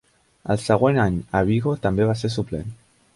El 0.53 0.59
següent 0.61 0.97
any 1.03 1.19
a 1.39 1.43
Vigo 1.49 1.75
també 1.87 2.09
va 2.13 2.17
ser 2.23 2.33
suplent. 2.37 2.73